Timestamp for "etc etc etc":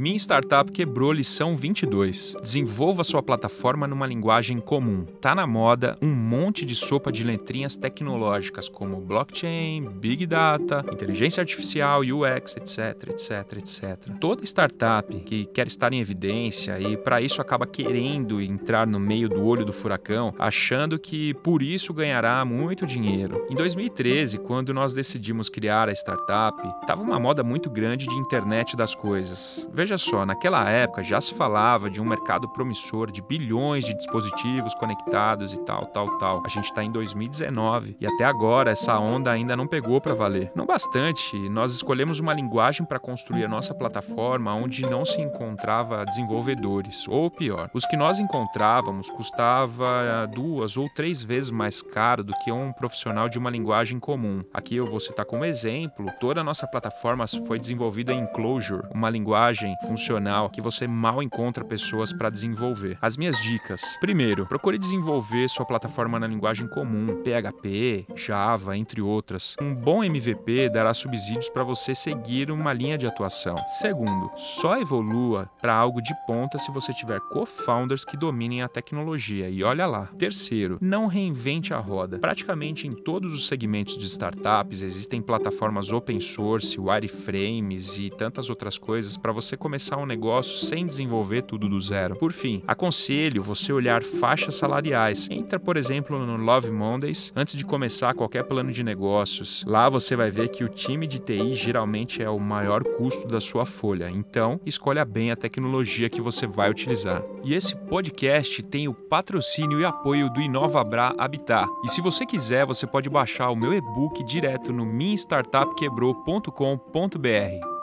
12.56-14.18